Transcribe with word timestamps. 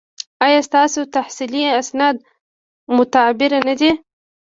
ایا 0.45 0.59
ستاسو 0.67 0.99
تحصیلي 1.15 1.63
اسناد 1.81 2.15
معتبر 2.95 3.51
نه 3.67 3.73
دي؟ 3.79 3.91